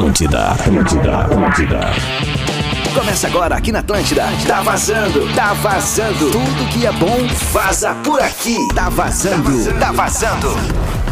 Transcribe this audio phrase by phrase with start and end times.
[0.00, 1.80] Atlântida, Atlântida, Atlântida.
[2.94, 4.24] Começa agora aqui na Atlântida.
[4.46, 6.30] Tá vazando, tá vazando.
[6.30, 7.18] Tudo que é bom
[7.52, 8.56] vaza por aqui.
[8.74, 10.54] Tá vazando, tá vazando.
[10.54, 11.09] Tá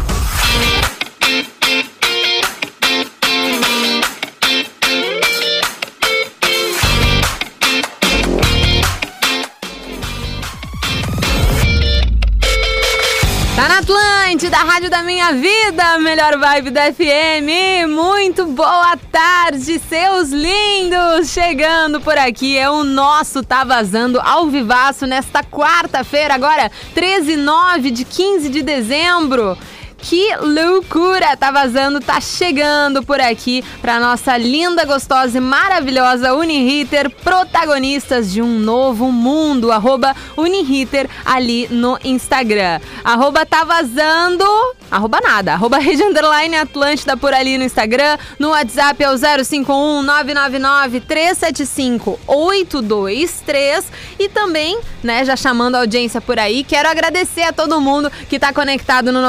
[14.59, 17.87] Atlântida, a rádio da minha vida, melhor vibe da FM.
[17.89, 21.29] Muito boa tarde, seus lindos!
[21.29, 27.91] Chegando por aqui é o nosso Tá Vazando ao vivaço nesta quarta-feira, agora 13 9
[27.91, 29.57] de 15 de dezembro.
[30.01, 31.35] Que loucura!
[31.35, 38.41] Tá vazando, tá chegando por aqui pra nossa linda, gostosa e maravilhosa Uniriter, protagonistas de
[38.41, 39.71] um novo mundo.
[39.71, 42.79] Arroba Uniriter ali no Instagram.
[43.03, 44.45] Arroba tá vazando.
[44.89, 45.53] Arroba nada.
[45.53, 48.17] Arroba Rede Underline Atlântida por ali no Instagram.
[48.39, 53.85] No WhatsApp é o 051 999 375 823.
[54.17, 58.39] E também, né, já chamando a audiência por aí, quero agradecer a todo mundo que
[58.39, 59.21] tá conectado no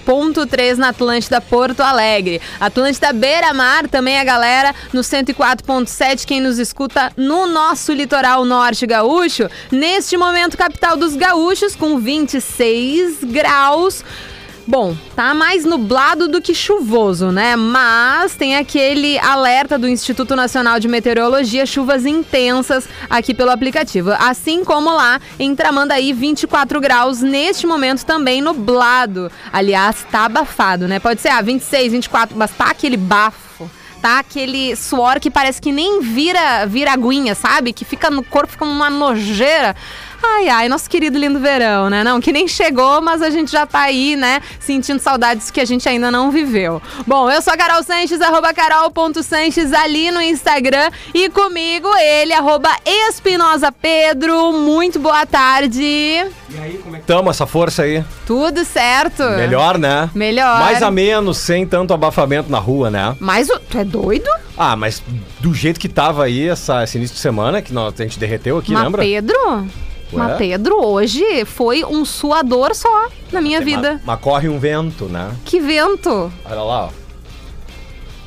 [0.00, 2.40] 94.3 na Atlântida Porto Alegre.
[2.60, 8.86] Atlântida Beira Mar, também a galera no 104.7, quem nos escuta no nosso litoral norte
[8.86, 9.48] gaúcho.
[9.70, 14.04] Neste momento, capital dos gaúchos, com 26 graus.
[14.68, 17.54] Bom, tá mais nublado do que chuvoso, né?
[17.54, 24.10] Mas tem aquele alerta do Instituto Nacional de Meteorologia, chuvas intensas aqui pelo aplicativo.
[24.18, 29.30] Assim como lá em Tramandaí, 24 graus, neste momento também nublado.
[29.52, 30.98] Aliás, tá abafado, né?
[30.98, 33.46] Pode ser, ah, 26, 24, mas tá aquele bafo
[34.06, 37.72] tá aquele suor que parece que nem vira, vira aguinha, sabe?
[37.72, 39.74] Que fica no corpo, fica uma nojeira.
[40.34, 42.02] Ai, ai, nosso querido lindo verão, né?
[42.04, 44.40] Não, que nem chegou, mas a gente já tá aí, né?
[44.60, 46.80] Sentindo saudades que a gente ainda não viveu.
[47.06, 50.90] Bom, eu sou a Carol Sanches, arroba carol.sanches ali no Instagram.
[51.14, 54.52] E comigo ele, arroba Espinosa Pedro.
[54.52, 55.82] Muito boa tarde.
[55.82, 58.04] E aí, como é que tamo essa força aí?
[58.26, 59.22] Tudo certo?
[59.22, 60.10] Melhor, né?
[60.14, 60.60] Melhor.
[60.60, 63.16] Mais a menos, sem tanto abafamento na rua, né?
[63.20, 64.28] Mas o- tu é doido?
[64.56, 65.02] Ah, mas
[65.40, 68.58] do jeito que tava aí essa, esse início de semana, que nós, a gente derreteu
[68.58, 69.02] aqui, Mas lembra?
[69.02, 69.66] Pedro?
[70.12, 73.94] Mas Pedro, hoje foi um suador só na minha vida.
[73.94, 75.32] Mas, mas corre um vento, né?
[75.44, 76.32] Que vento!
[76.44, 76.88] Olha lá, ó.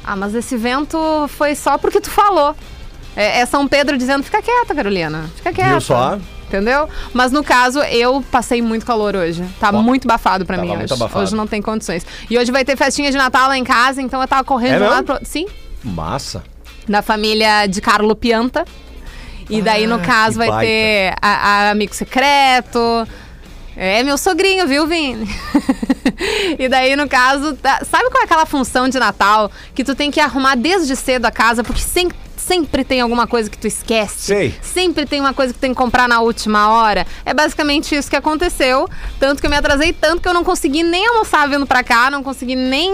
[0.04, 0.98] Ah, mas esse vento
[1.30, 2.56] foi só porque tu falou.
[3.16, 5.30] É, é São Pedro dizendo, fica quieta, Carolina.
[5.36, 5.72] Fica quieta.
[5.72, 6.18] Viu só?
[6.48, 6.90] Entendeu?
[7.14, 9.44] Mas no caso, eu passei muito calor hoje.
[9.60, 11.02] Tá Ó, muito abafado pra tava mim muito hoje.
[11.04, 11.24] abafado.
[11.24, 12.06] Hoje não tem condições.
[12.30, 14.90] E hoje vai ter festinha de Natal lá em casa, então eu tava correndo É
[14.90, 15.20] lado pro.
[15.24, 15.46] Sim,
[15.84, 16.44] Massa.
[16.88, 18.66] da família de Carlo Pianta.
[19.50, 20.66] E daí, no Ah, caso, vai baita.
[20.66, 23.08] ter a, a Amigo Secreto.
[23.76, 25.26] É meu sogrinho, viu, Vini?
[26.60, 30.12] e daí, no caso, tá- sabe qual é aquela função de Natal que tu tem
[30.12, 32.12] que arrumar desde cedo a casa, porque sem-
[32.50, 34.26] sempre tem alguma coisa que tu esquece.
[34.26, 34.56] Sei.
[34.62, 37.06] Sempre tem uma coisa que tem que comprar na última hora.
[37.24, 38.90] É basicamente isso que aconteceu.
[39.20, 42.10] Tanto que eu me atrasei tanto que eu não consegui nem almoçar vindo pra cá,
[42.10, 42.92] não consegui nem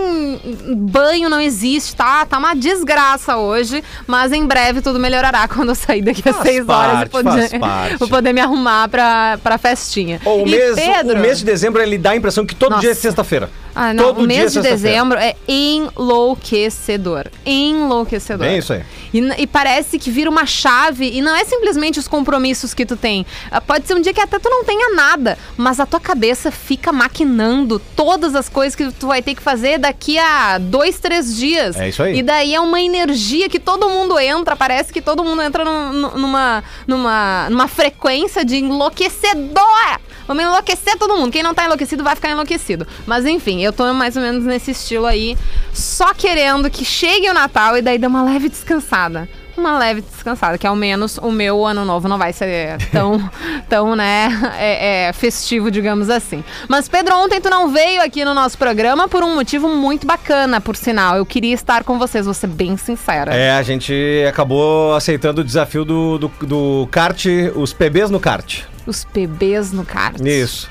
[0.75, 2.25] banho, não existe, tá?
[2.25, 6.47] Tá uma desgraça hoje, mas em breve tudo melhorará quando eu sair daqui às Faz
[6.47, 7.97] seis horas e parte, poder, faz parte.
[7.97, 10.19] vou poder me arrumar pra, pra festinha.
[10.25, 12.71] Ó, o, E mês, Pedro, o mês de dezembro ele dá a impressão que todo
[12.71, 12.81] Nossa.
[12.81, 13.49] dia é sexta-feira.
[13.73, 17.25] ah, não, todo o dia é mês de dezembro é enlouquecedor.
[17.45, 18.45] Enlouquecedor.
[18.47, 18.83] Bem isso aí.
[19.13, 22.83] E, n- e parece que vira uma chave e não é simplesmente os compromissos que
[22.83, 23.23] tu tem.
[23.51, 26.49] Ah, Pode ser um dia que até tu não tenha nada, mas a tua cabeça
[26.51, 31.35] fica maquinando todas as coisas que tu vai ter que fazer daqui a dois, três
[31.37, 31.75] dias.
[31.75, 32.17] É isso aí.
[32.17, 35.93] E daí é uma energia que todo mundo entra, parece que todo mundo entra num-
[35.93, 39.99] num- numa, numa, numa frequência de enlouquecedora.
[40.27, 41.31] Vamos enlouquecer todo mundo.
[41.31, 42.87] Quem não tá enlouquecido vai ficar enlouquecido.
[43.05, 45.37] Mas enfim, eu tô mais ou menos nesse estilo aí,
[45.73, 49.27] só querendo que chegue o Natal e daí dê uma leve descansada.
[49.57, 53.29] Uma leve descansada, que ao menos o meu ano novo não vai ser tão,
[53.69, 54.27] tão né,
[54.57, 56.43] é, é, festivo, digamos assim.
[56.67, 60.59] Mas, Pedro, ontem tu não veio aqui no nosso programa por um motivo muito bacana,
[60.59, 61.15] por sinal.
[61.15, 63.33] Eu queria estar com vocês, vou ser bem sincera.
[63.33, 63.93] É, a gente
[64.27, 67.25] acabou aceitando o desafio do, do, do kart,
[67.55, 68.65] os PBs no kart.
[68.85, 70.19] Os PBs no kart.
[70.19, 70.69] Isso.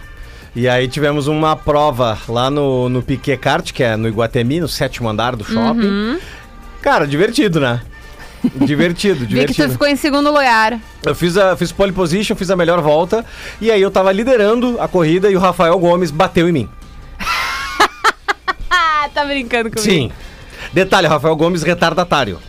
[0.54, 4.68] E aí tivemos uma prova lá no, no Piquet Kart, que é no Iguatemi, no
[4.68, 5.88] sétimo andar do shopping.
[5.88, 6.18] Uhum.
[6.80, 7.80] Cara, divertido, né?
[8.64, 9.72] Divertido, Vi que tu divertido.
[9.72, 10.78] ficou em segundo lugar.
[11.02, 13.24] Eu fiz a fiz pole position, fiz a melhor volta,
[13.60, 16.68] e aí eu tava liderando a corrida e o Rafael Gomes bateu em mim.
[19.12, 19.80] Tá brincando comigo.
[19.80, 20.10] Sim.
[20.72, 22.40] Detalhe, Rafael Gomes retardatário.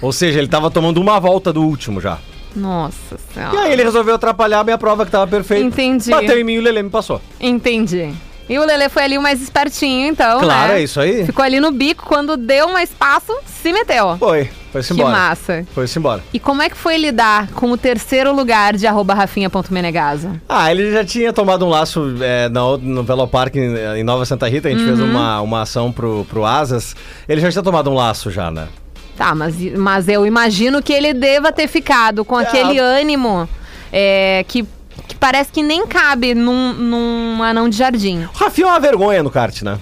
[0.00, 2.18] Ou seja, ele tava tomando uma volta do último já.
[2.54, 3.60] Nossa E senhora.
[3.62, 5.64] aí ele resolveu atrapalhar a minha prova que tava perfeita.
[5.64, 6.10] Entendi.
[6.10, 7.20] Bateu em mim e o Lelê me passou.
[7.40, 8.12] Entendi.
[8.46, 10.80] E o Lelê foi ali o mais espertinho, então, Claro, né?
[10.80, 11.24] é isso aí.
[11.24, 14.18] Ficou ali no bico, quando deu um espaço, se meteu.
[14.18, 15.16] Foi, foi-se Que embora.
[15.16, 15.66] massa.
[15.74, 16.22] Foi-se embora.
[16.30, 20.38] E como é que foi lidar com o terceiro lugar de rafinha.menegaso?
[20.46, 24.46] Ah, ele já tinha tomado um laço é, outra- no Velopark em, em Nova Santa
[24.46, 24.68] Rita.
[24.68, 25.10] A gente fez Uhum.
[25.10, 26.94] uma, uma ação pro, pro Asas.
[27.26, 28.68] Ele já tinha tomado um laço já, né?
[29.16, 33.48] Tá, mas, mas eu imagino que ele deva ter ficado com aquele ânimo
[33.92, 34.66] é, que,
[35.06, 38.24] que parece que nem cabe num, num anão de jardim.
[38.24, 39.78] O Rafinha é uma vergonha no kart, né?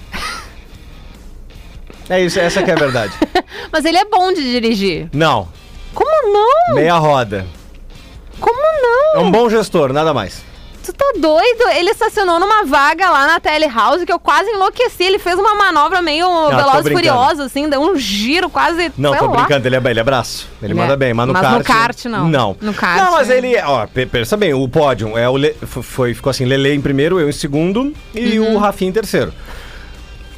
[2.09, 3.13] É isso, essa que é a verdade.
[3.71, 5.09] Mas ele é bom de dirigir.
[5.13, 5.47] Não,
[5.93, 6.75] Como não?
[6.75, 7.47] meia roda.
[8.39, 9.21] Como não?
[9.21, 10.43] É um bom gestor, nada mais.
[10.83, 11.69] Tu tá doido?
[11.77, 15.03] Ele estacionou numa vaga lá na telehouse que eu quase enlouqueci.
[15.03, 18.91] Ele fez uma manobra meio tô veloz e furiosa, assim, deu um giro quase.
[18.97, 19.37] Não, tô lá.
[19.37, 20.47] brincando, ele é, ele é braço.
[20.61, 20.97] Ele Ele manda é.
[20.97, 21.57] bem, mas no Mas kart.
[21.57, 22.27] no kart, não.
[22.27, 22.57] Não.
[22.59, 23.37] No kart, Não, mas é.
[23.37, 23.57] ele.
[23.61, 27.19] Ó, pe- pensa bem, o pódio é o Le- foi, ficou assim: Lele em primeiro,
[27.19, 28.55] eu em segundo e Uhum.
[28.55, 29.33] o Rafinha em terceiro.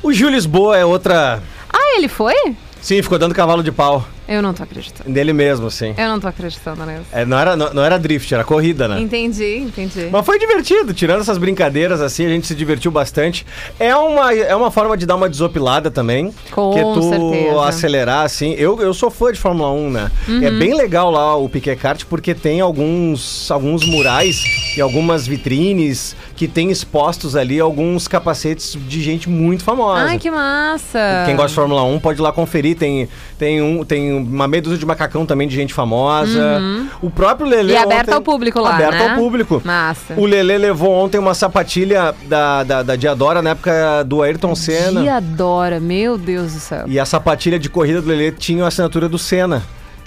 [0.04, 1.42] O Gil Lisboa é outra.
[1.74, 2.36] Ah, ele foi?
[2.82, 4.06] Sim, ficou dando cavalo de pau.
[4.28, 5.10] Eu não tô acreditando.
[5.10, 5.94] Dele mesmo, sim.
[5.98, 7.06] Eu não tô acreditando nisso.
[7.12, 9.00] É, não, era, não, não era drift, era corrida, né?
[9.00, 10.10] Entendi, entendi.
[10.12, 13.46] Mas foi divertido, tirando essas brincadeiras assim, a gente se divertiu bastante.
[13.80, 16.34] É uma, é uma forma de dar uma desopilada também.
[16.52, 17.66] Com que tu certeza.
[17.66, 18.54] acelerar assim.
[18.54, 20.12] Eu, eu sou fã de Fórmula 1, né?
[20.28, 20.44] Uhum.
[20.44, 24.44] É bem legal lá o Piquet Kart porque tem alguns, alguns murais
[24.76, 30.02] e algumas vitrines que tem expostos ali alguns capacetes de gente muito famosa.
[30.02, 31.24] Ai, que massa.
[31.26, 32.76] Quem gosta de Fórmula 1 pode ir lá conferir.
[32.78, 33.08] Tem,
[33.40, 36.62] tem, um, tem uma meia dúzia de macacão também de gente famosa.
[37.02, 37.72] O próprio Lele.
[37.74, 37.80] Uhum.
[37.80, 39.10] E aberto ontem- ao público lá, Aberto né?
[39.12, 39.62] ao público.
[39.64, 40.14] Massa.
[40.18, 45.02] O Lele levou ontem uma sapatilha da, da, da Diadora na época do Ayrton Senna.
[45.02, 46.84] Que adora, meu Deus do céu.
[46.88, 49.64] E a sapatilha de corrida do Lele tinha a assinatura do Senna.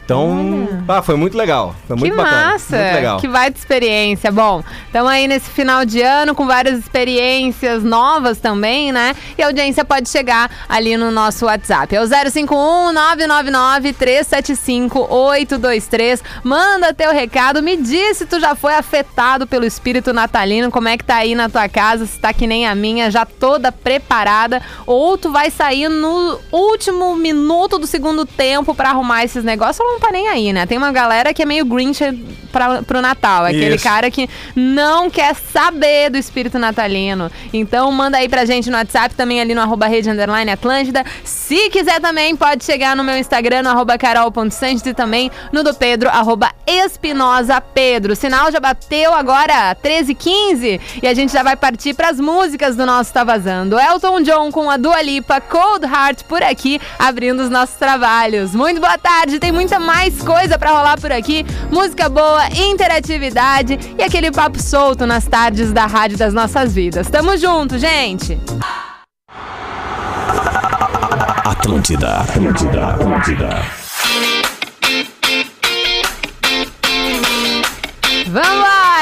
[0.09, 1.77] Então, ah, foi muito legal.
[1.87, 2.53] Foi muito que bacana.
[2.53, 2.79] massa!
[2.79, 3.21] Muito legal.
[3.21, 4.33] Que baita experiência.
[4.33, 9.15] Bom, estamos aí nesse final de ano com várias experiências novas também, né?
[9.37, 11.95] E a audiência pode chegar ali no nosso WhatsApp.
[11.95, 16.25] É o 051 999 375 823.
[16.43, 20.97] Manda teu recado, me diz se tu já foi afetado pelo espírito natalino, como é
[20.97, 24.63] que tá aí na tua casa, se tá que nem a minha, já toda preparada,
[24.87, 30.01] ou tu vai sair no último minuto do segundo tempo pra arrumar esses negócios, não
[30.01, 30.65] tá nem aí, né?
[30.65, 32.05] Tem uma galera que é meio Grinch
[32.53, 33.85] pra, pro Natal, é aquele Isso.
[33.85, 37.31] cara que não quer saber do espírito natalino.
[37.53, 41.05] Então manda aí pra gente no WhatsApp, também ali no arroba rede underline Atlântida.
[41.25, 45.75] Se quiser também, pode chegar no meu Instagram, no arroba carol.santos e também no do
[45.75, 48.13] Pedro, arroba espinosa Pedro.
[48.13, 52.87] O sinal já bateu agora 13h15 e a gente já vai partir pras músicas do
[52.87, 53.79] nosso Tá Vazando.
[53.79, 58.55] Elton John com a Dua Lipa, Cold Heart por aqui, abrindo os nossos trabalhos.
[58.55, 61.47] Muito boa tarde, tem muita mais coisa pra rolar por aqui.
[61.71, 67.09] Música boa, interatividade e aquele papo solto nas tardes da rádio das nossas vidas.
[67.09, 68.39] Tamo junto, gente!
[71.43, 73.49] Atlântida, Atlântida, Atlântida.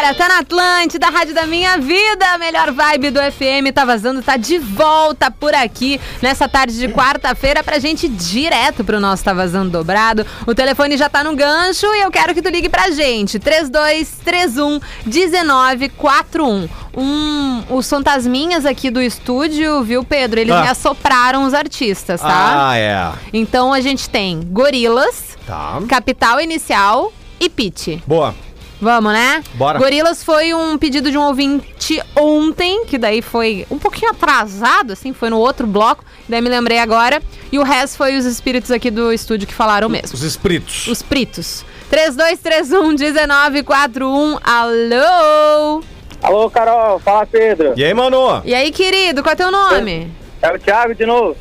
[0.07, 0.15] Vambora!
[0.15, 3.73] Tá na Atlântida, Rádio da Minha Vida, a melhor vibe do FM.
[3.75, 8.85] Tá vazando, tá de volta por aqui nessa tarde de quarta-feira pra gente ir direto
[8.85, 10.25] pro nosso Tá Vazando Dobrado.
[10.47, 13.39] O telefone já tá no gancho e eu quero que tu ligue pra gente.
[13.39, 16.69] 3231 1941.
[16.99, 20.41] Um, os fantasminhas aqui do estúdio, viu, Pedro?
[20.41, 20.63] Eles Ah.
[20.63, 22.71] me assopraram os artistas, tá?
[22.71, 23.13] Ah, é.
[23.33, 25.79] Então a gente tem Gorilas, Tá.
[25.89, 28.03] Capital Inicial e Pitty.
[28.07, 28.35] Boa.
[28.81, 29.43] Vamos, né?
[29.55, 29.79] Bora.
[29.79, 35.15] Gorilas foi um pedido de um ouvinte ontem, que daí foi um pouquinho atrasado, assim,
[35.15, 37.23] foi no outro bloco, daí me lembrei agora.
[37.51, 40.13] E o resto foi os espíritos aqui do estúdio que falaram mesmo.
[40.13, 40.87] Os espíritos.
[40.89, 41.65] Os pritos.
[41.91, 45.83] 3231-1941, alô?
[46.23, 47.73] Alô, Carol, fala Pedro.
[47.77, 48.43] E aí, mano?
[48.45, 50.13] E aí, querido, qual é teu nome?
[50.43, 51.37] É o Thiago de novo.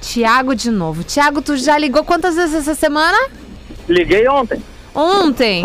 [0.00, 1.02] Tiago de novo.
[1.04, 3.18] Tiago, tu já ligou quantas vezes essa semana?
[3.88, 4.62] Liguei ontem.
[4.94, 5.64] Ontem.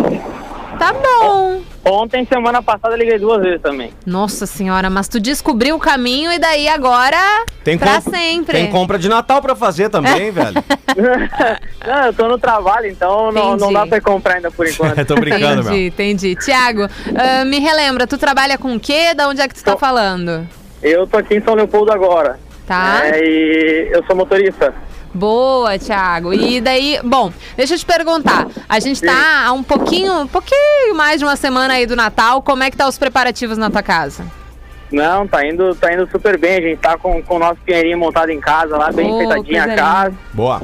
[0.85, 1.61] Tá bom.
[1.83, 3.91] Ontem, semana passada, liguei duas vezes também.
[4.05, 7.17] Nossa senhora, mas tu descobriu o caminho e daí agora
[7.63, 8.53] Tem, pra comp- sempre.
[8.57, 10.55] tem compra de Natal pra fazer também, velho.
[11.85, 14.95] não, eu tô no trabalho, então não, não dá pra comprar ainda por enquanto.
[15.05, 15.87] Tô brincando, entendi, meu.
[15.87, 16.35] entendi.
[16.35, 19.13] Tiago, ah, me relembra, tu trabalha com o quê?
[19.13, 20.47] Da onde é que tu tá Tô- falando?
[20.83, 22.39] eu tô aqui em São Leopoldo agora.
[22.67, 23.01] Tá?
[23.05, 24.73] É, e eu sou motorista.
[25.15, 26.33] Boa, Thiago.
[26.33, 28.47] E daí, bom, deixa eu te perguntar.
[28.67, 32.41] A gente tá há um pouquinho, um pouquinho mais de uma semana aí do Natal.
[32.41, 34.25] Como é que tá os preparativos na tua casa?
[34.91, 36.57] Não, tá indo, tá indo super bem.
[36.57, 39.63] A gente tá com, com o nosso pinheirinho montado em casa lá, bem Oh, enfeitadinha
[39.63, 40.15] coisa a casa.
[40.33, 40.61] Boa.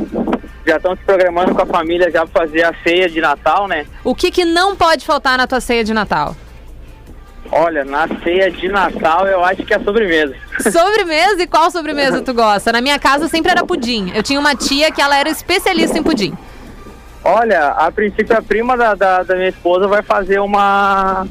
[0.67, 3.85] Já estão se programando com a família já pra fazer a ceia de Natal, né?
[4.03, 6.35] O que que não pode faltar na tua ceia de Natal?
[7.51, 10.33] Olha, na ceia de Natal eu acho que é sobremesa.
[10.71, 11.43] Sobremesa?
[11.43, 12.71] E qual sobremesa tu gosta?
[12.71, 14.11] Na minha casa sempre era pudim.
[14.15, 16.33] Eu tinha uma tia que ela era especialista em pudim.
[17.23, 21.27] Olha, a princípio a prima da, da, da minha esposa vai fazer uma,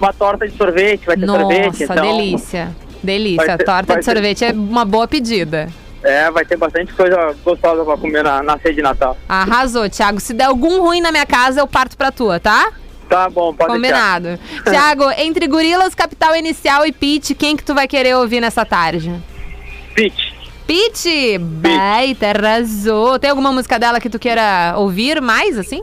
[0.00, 1.66] uma torta de sorvete, vai ter sorvete.
[1.66, 2.76] Nossa, Então, delícia.
[3.02, 3.46] Delícia.
[3.46, 5.68] Vai ter- Torta de ter- sorvete é uma boa pedida.
[6.02, 9.16] É, vai ter bastante coisa gostosa pra comer na, na ceia de Natal.
[9.28, 10.20] Arrasou, Thiago.
[10.20, 12.70] Se der algum ruim na minha casa, eu parto pra tua, tá?
[13.08, 13.72] Tá bom, pode.
[13.72, 14.38] Combinado.
[14.64, 19.12] Thiago, entre Gorilas, Capital Inicial e Pete, quem que tu vai querer ouvir nessa tarde?
[19.94, 20.34] Pete.
[20.66, 21.38] Pete!
[21.38, 23.18] Baita, arrasou.
[23.18, 25.82] Tem alguma música dela que tu queira ouvir mais, assim?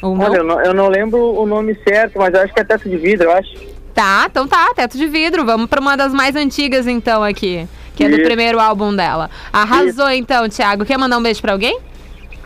[0.00, 0.26] Ou não?
[0.26, 2.88] Olha, eu não, eu não lembro o nome certo, mas eu acho que é teto
[2.88, 3.76] de vidro, eu acho.
[3.96, 5.42] Tá, então tá, Teto de Vidro.
[5.46, 7.66] Vamos pra uma das mais antigas, então, aqui.
[7.94, 8.24] Que é do Isso.
[8.24, 9.30] primeiro álbum dela.
[9.50, 10.84] Arrasou, então, Thiago.
[10.84, 11.80] Quer mandar um beijo pra alguém?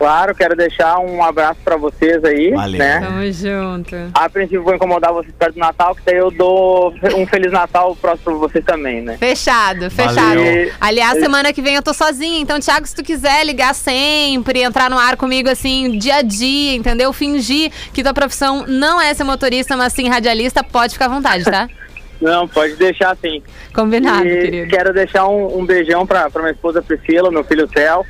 [0.01, 2.79] Claro, quero deixar um abraço pra vocês aí, Valeu.
[2.79, 3.01] né?
[3.01, 3.95] Tamo junto.
[4.15, 7.95] A princípio vou incomodar vocês perto do Natal, que daí eu dou um Feliz Natal
[7.95, 9.19] próximo pra vocês também, né?
[9.19, 10.39] Fechado, fechado.
[10.39, 10.73] Valeu.
[10.81, 14.89] Aliás, semana que vem eu tô sozinha, então, Thiago, se tu quiser ligar sempre, entrar
[14.89, 17.13] no ar comigo, assim, dia a dia, entendeu?
[17.13, 21.45] Fingir que tua profissão não é ser motorista, mas sim radialista, pode ficar à vontade,
[21.45, 21.69] tá?
[22.21, 23.43] Não, pode deixar assim.
[23.75, 24.71] Combinado, e querido.
[24.71, 28.05] quero deixar um, um beijão pra, pra minha esposa Priscila, meu filho Theo,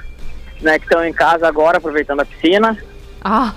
[0.61, 2.77] né, que estão em casa agora, aproveitando a piscina.
[3.23, 3.53] Ah.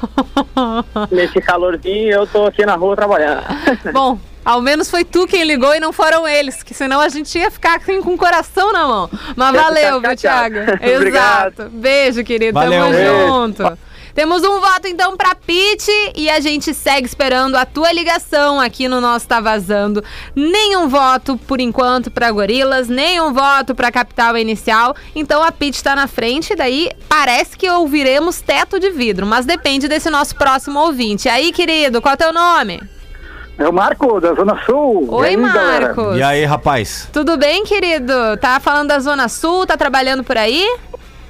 [1.10, 3.44] Nesse calorzinho, eu tô aqui na rua trabalhando.
[3.94, 7.38] Bom, ao menos foi tu quem ligou e não foram eles, que senão a gente
[7.38, 9.10] ia ficar assim com o coração na mão.
[9.36, 10.58] Mas valeu, viu, Thiago?
[10.84, 11.70] Exato.
[11.72, 12.54] Beijo, querido.
[12.54, 13.28] Valeu, Tamo beijo.
[13.28, 13.78] junto.
[14.14, 18.88] Temos um voto então pra Pete e a gente segue esperando a tua ligação aqui
[18.88, 20.04] no nosso Tá Vazando.
[20.36, 24.96] Nenhum voto por enquanto pra Gorilas, nenhum voto pra Capital Inicial.
[25.16, 29.88] Então a Pete tá na frente, daí parece que ouviremos teto de vidro, mas depende
[29.88, 31.28] desse nosso próximo ouvinte.
[31.28, 32.82] E aí, querido, qual é o teu nome?
[33.58, 35.08] É o Marco, da Zona Sul.
[35.12, 35.36] Oi, aí.
[36.18, 37.08] E aí, rapaz?
[37.12, 38.14] Tudo bem, querido?
[38.40, 40.68] Tá falando da Zona Sul, tá trabalhando por aí?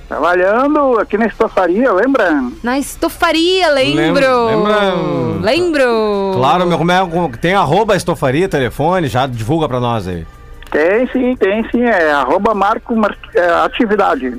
[0.08, 2.44] Trabalhando aqui na estofaria, lembra?
[2.62, 4.46] Na estofaria, lembro.
[4.46, 6.32] Lembro- Lembro.
[6.36, 7.02] Claro, meu, como é,
[7.42, 10.26] tem arroba estofaria, telefone, já divulga pra nós aí.
[10.72, 11.82] Tem sim, tem sim.
[11.84, 14.38] É arroba Marco Mar- é, Atividade.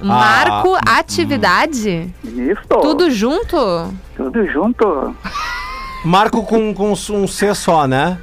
[0.00, 0.98] Marco Ah, Isso.
[1.00, 2.14] Atividade?
[2.68, 3.56] Tudo junto?
[4.16, 5.14] Tudo junto.
[6.04, 8.18] Marco com, com um C só, né?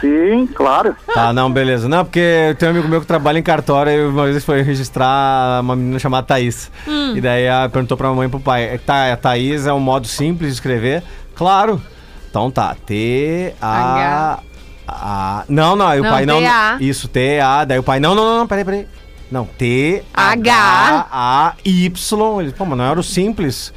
[0.00, 0.94] Sim, claro.
[1.12, 1.88] Tá, não, beleza.
[1.88, 5.60] Não, porque tem um amigo meu que trabalha em cartório e uma vez foi registrar
[5.62, 6.70] uma menina chamada Thaís.
[6.86, 7.14] Hum.
[7.16, 9.80] E daí ela perguntou pra mamãe e pro pai: "É, tá, a Thaís é um
[9.80, 11.02] modo simples de escrever?
[11.34, 11.80] Claro.
[12.30, 14.38] Então tá, T-A.
[14.86, 15.44] A...
[15.48, 16.40] Não, não, aí o Não, pai não.
[16.80, 17.64] Isso, T-A.
[17.64, 18.86] Daí o pai: não, não, não, não, peraí, peraí.
[19.30, 20.30] Não, T-H-A-Y.
[22.40, 23.72] Ele, pô, mas não era o simples.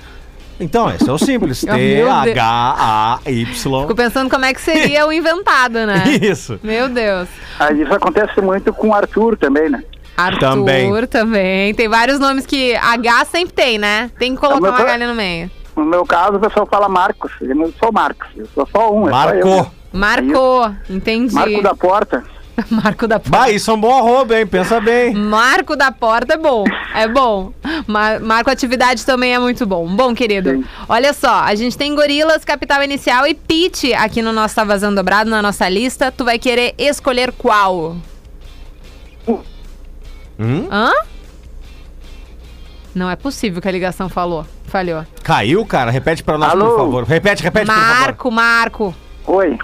[0.62, 1.62] Então, esse é o simples.
[1.66, 3.46] T-H-A-Y.
[3.82, 6.04] Fico pensando como é que seria o inventado, né?
[6.22, 6.60] Isso.
[6.64, 7.28] Meu Deus.
[7.60, 9.84] Aí isso acontece muito com o Arthur também, né?
[10.16, 11.08] Arthur Também.
[11.08, 11.74] também.
[11.74, 14.12] Tem vários nomes que H sempre tem, né?
[14.20, 15.50] Tem que colocar uma ali no meio.
[15.76, 17.32] No meu caso, o pessoal fala Marcos.
[17.42, 19.08] Eu não sou Marcos, eu sou só um.
[19.08, 19.64] é só eu, Marcou.
[19.64, 19.72] né?
[19.94, 21.34] Marcou, entendi.
[21.34, 22.24] Marco da Porta.
[22.70, 23.38] Marco da Porta.
[23.38, 24.46] Bah, isso é um bom arroba, hein?
[24.46, 25.14] Pensa bem.
[25.14, 26.64] Marco da Porta é bom,
[26.96, 27.52] é bom.
[27.88, 29.88] Ma- Marco Atividade também é muito bom.
[29.88, 30.52] Bom, querido.
[30.52, 30.66] Sim.
[30.90, 34.96] Olha só, a gente tem Gorilas, Capital Inicial e Pete aqui no nosso Tá Vazando
[34.98, 36.12] Dobrado, na nossa lista.
[36.12, 37.96] Tu vai querer escolher qual?
[40.40, 40.68] Hum?
[40.72, 40.92] Hã?
[42.96, 44.46] Não é possível que a ligação falou.
[44.66, 45.06] Falhou.
[45.24, 45.92] Caiu, cara?
[45.92, 46.70] Repete pra nós, Alô?
[46.72, 47.04] por favor.
[47.04, 48.00] Repete, repete, por favor.
[48.00, 48.96] Marco, Marco.
[49.28, 49.58] Oi.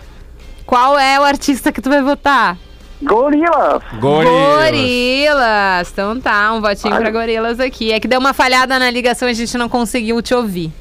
[0.66, 2.58] Qual é o artista que tu vai votar?
[3.02, 3.84] Gorilas.
[4.00, 4.66] Gorilas.
[4.66, 5.92] Gorilas.
[5.92, 7.02] Então tá, um votinho Ai.
[7.02, 7.92] pra Gorilas aqui.
[7.92, 10.72] É que deu uma falhada na ligação e a gente não conseguiu te ouvir.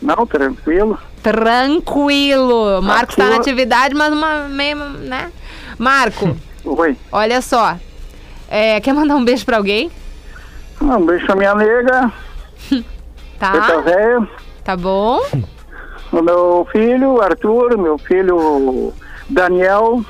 [0.00, 0.98] Não, tranquilo.
[1.22, 2.80] Tranquilo.
[2.82, 5.32] Marcos tá na atividade, mas uma meio, né?
[5.78, 6.96] Marco, Oi.
[7.10, 7.76] olha só.
[8.48, 9.90] É, quer mandar um beijo pra alguém?
[10.80, 12.12] Um beijo pra minha nega,
[13.38, 13.52] Tá?
[14.62, 15.20] Tá bom?
[16.12, 18.92] o meu filho, Arthur, meu filho
[19.28, 20.04] Daniel.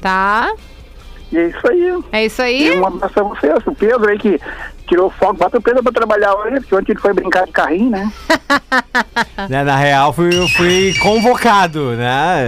[0.00, 0.52] Tá.
[1.32, 2.04] E é isso aí.
[2.12, 2.78] É isso E aí?
[2.78, 3.66] um abraço a vocês.
[3.66, 4.40] O Pedro aí que
[4.86, 5.34] tirou foco.
[5.34, 8.12] Bota o Pedro pra trabalhar hoje, porque ontem ele foi brincar de carrinho, né?
[9.48, 12.38] Né, na real, fui, eu fui convocado, né?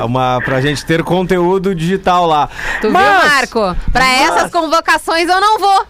[0.00, 2.48] é, Uma, pra gente ter conteúdo digital lá.
[2.80, 3.76] Tu Mas- viu, Marco?
[3.92, 5.86] Pra mas- essas convocações eu não vou.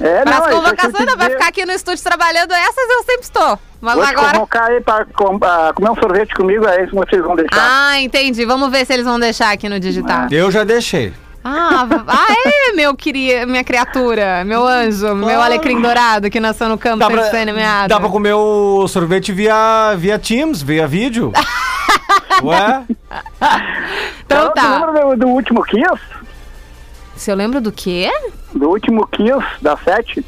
[0.00, 2.88] É, Para as não, isso convocações não, vai te ficar aqui no estúdio trabalhando, essas
[2.90, 3.58] eu sempre estou.
[3.80, 4.32] Mas Vou te agora.
[4.32, 5.38] convocar aí pra com-
[5.74, 7.58] comer um sorvete comigo, é isso que vocês vão deixar.
[7.90, 8.44] Ah, entendi.
[8.44, 10.26] Vamos ver se eles vão deixar aqui no digital.
[10.30, 11.12] Eu já deixei.
[11.42, 12.26] Ah, ah,
[12.68, 17.08] é, meu queria, minha criatura, meu anjo, meu alecrim dourado que nasceu no campo Dá
[17.08, 17.88] pra, ser nomeado.
[17.88, 21.32] dá pra comer o sorvete via, via Teams, via vídeo.
[22.44, 22.84] Ué?
[24.24, 24.72] Então Você tá.
[24.86, 26.00] lembra do, do último Kiss?
[27.16, 28.10] Se eu lembro do quê?
[28.54, 30.24] Do último Kiss da Sete?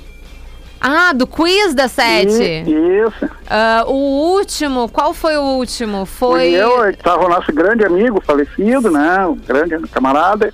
[0.84, 2.64] Ah, do quiz da sete.
[2.66, 3.30] Isso.
[3.48, 3.92] Ah, o
[4.34, 6.04] último, qual foi o último?
[6.04, 6.48] Foi Foi.
[6.50, 9.24] eu, estava o nosso grande amigo falecido, né?
[9.24, 10.52] O grande camarada.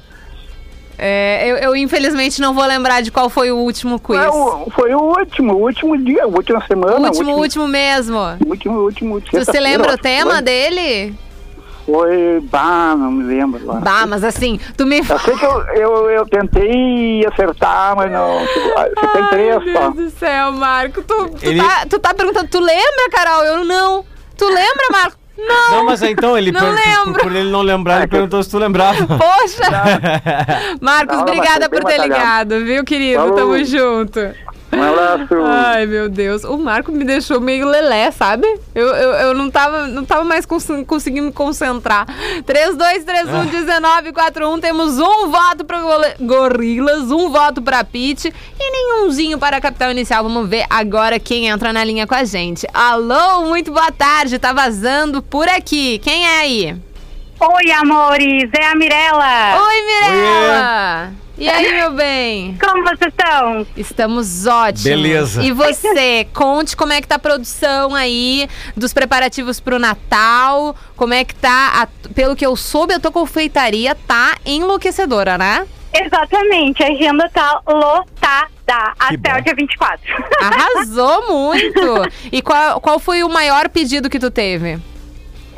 [1.01, 4.19] É, eu, eu, infelizmente não vou lembrar de qual foi o último quiz.
[4.19, 6.97] É, o- foi o último, o último dia, a última semana.
[6.97, 8.19] o o último, último mesmo.
[8.47, 10.43] último, último se sexta-feira, lembra o tema foi.
[10.43, 11.15] dele?
[11.87, 13.81] Foi, bah, não me lembro agora.
[13.81, 18.41] Bah, mas assim, tu me Eu sei que eu, eu, eu tentei acertar, mas não.
[18.47, 19.91] Ficou em três Ai, só.
[19.91, 21.03] Deus do céu, Marco.
[21.03, 23.43] Tu, tu, Ele- tá, tu tá perguntando, tu lembra, Carol?
[23.45, 24.05] Eu não.
[24.37, 25.17] Tu lembra, Marco?
[25.39, 25.71] Não.
[25.71, 27.23] Não, mas então ele Não lembro.
[27.23, 29.07] por ele não lembrar, ele perguntou se tu lembrava.
[29.17, 29.63] Poxa!
[30.81, 33.21] Marcos, Não, não, obrigada por ter ligado, viu, querido?
[33.21, 33.37] Falou.
[33.37, 34.21] Tamo junto.
[34.71, 35.35] Um abraço.
[35.47, 36.45] Ai, meu Deus.
[36.45, 38.47] O Marco me deixou meio lelé, sabe?
[38.75, 42.07] Eu, eu, eu não, tava, não tava mais cons conseguindo me concentrar.
[42.43, 44.61] 3231-1941.
[44.61, 45.79] Temos um voto para
[46.21, 50.23] Gorilas, um voto para Pete e nenhumzinho para a Capital Inicial.
[50.23, 52.67] Vamos ver agora quem entra na linha com a gente.
[52.75, 54.39] Alô, muito boa tarde.
[54.39, 55.99] Tá vazando por aqui.
[56.01, 56.77] Quem é aí?
[57.41, 59.63] Oi, amores, é a Mirella.
[59.63, 61.13] Oi, Mirella!
[61.39, 62.59] E aí, meu bem?
[62.61, 63.65] Como vocês estão?
[63.77, 64.83] Estamos ótimos.
[64.83, 65.43] Beleza.
[65.43, 71.15] E você, conte como é que tá a produção aí dos preparativos pro Natal, como
[71.15, 75.65] é que tá, a- pelo que eu soube, a tua confeitaria tá enlouquecedora, né?
[75.95, 78.49] Exatamente, a agenda tá lotada
[78.99, 79.39] até bom.
[79.39, 80.01] o dia 24.
[80.41, 82.03] Arrasou muito!
[82.33, 84.79] E qual, qual foi o maior pedido que tu teve?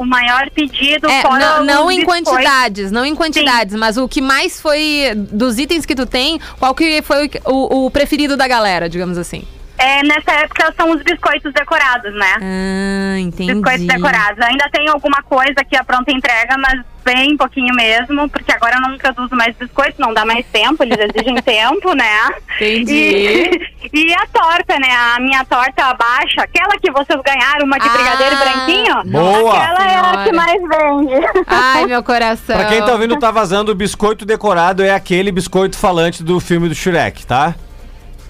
[0.00, 4.20] O maior pedido É, fora não, não em quantidades, não em quantidades, mas o que
[4.22, 8.88] mais foi dos itens que tu tem, qual que foi o- o preferido da galera,
[8.88, 9.42] digamos assim?
[9.80, 12.34] É, nessa época são os biscoitos decorados, né?
[12.42, 13.54] Ah, entendi.
[13.54, 14.38] Biscoitos decorados.
[14.42, 18.82] Ainda tem alguma coisa que a pronta entrega, mas bem pouquinho mesmo, porque agora eu
[18.82, 22.28] não produzo mais biscoitos, não dá mais tempo, eles exigem tempo, né?
[22.56, 22.92] Entendi.
[22.92, 24.90] E, e a torta, né?
[25.16, 29.02] A minha torta baixa, aquela que vocês ganharam, uma de Ah, brigadeiro branquinho.
[29.06, 29.62] Boa!
[29.62, 30.24] Aquela é a Senhora.
[30.24, 31.26] que mais vende.
[31.46, 32.54] Ai, meu coração.
[32.56, 36.68] Pra quem tá ouvindo, tá vazando, o biscoito decorado é aquele biscoito falante do filme
[36.68, 37.54] do Shrek, tá?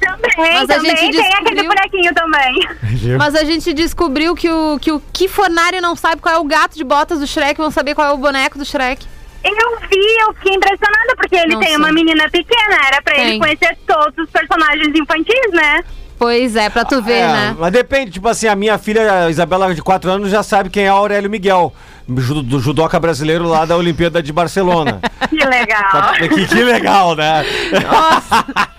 [0.01, 3.17] Também, Mas a também gente tem aquele descobriu- bonequinho também.
[3.19, 6.77] Mas a gente descobriu que o que o Fornari não sabe qual é o gato
[6.77, 9.07] de botas do Shrek, vão saber qual é o boneco do Shrek.
[9.45, 11.77] Eu vi, eu fiquei impressionada, porque ele Não tem sei.
[11.79, 13.29] uma menina pequena, era pra Tem.
[13.31, 15.83] ele conhecer todos os personagens infantis, né?
[16.19, 17.57] Pois é, pra tu ver, É, né?
[17.59, 20.85] Mas depende, tipo assim, a minha filha, a Isabela, de 4 anos, já sabe quem
[20.85, 21.73] é o Aurélio Miguel,
[22.07, 25.01] do judoca brasileiro lá da Olimpíada de Barcelona.
[25.31, 26.13] Que legal.
[26.19, 27.43] que, que legal, né?
[27.91, 28.45] Nossa,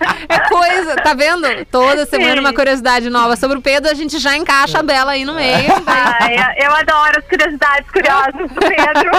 [0.84, 1.64] coisa, tá vendo?
[1.70, 2.40] Toda semana Sim.
[2.40, 5.70] uma curiosidade nova sobre o Pedro, a gente já encaixa a Bela aí no meio.
[5.86, 9.10] Ai, eu adoro as curiosidades curiosas do Pedro.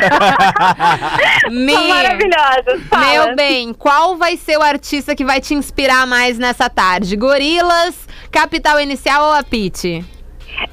[1.51, 2.81] Me- São maravilhosas.
[2.89, 3.05] Fala.
[3.07, 7.15] Meu bem, qual vai ser o artista que vai te inspirar mais nessa tarde?
[7.15, 7.95] Gorilas,
[8.31, 10.03] Capital Inicial ou a Pete?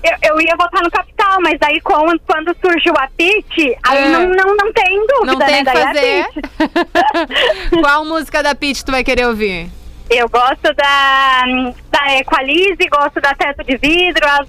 [0.04, 4.08] Eu, eu ia votar no Capital, mas daí quando, quando surgiu a Pete, aí É.
[4.08, 5.72] não, não, não tem dúvida, Não tem o né?
[5.72, 6.26] que é fazer.
[7.80, 9.70] Qual música da Pete tu vai querer ouvir?
[10.10, 11.42] Eu gosto da,
[11.88, 14.48] da Equalize, gosto da Teto de Vidro, as